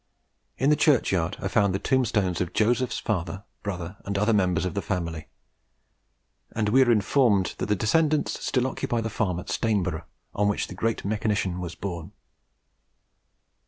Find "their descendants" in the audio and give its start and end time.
7.67-8.43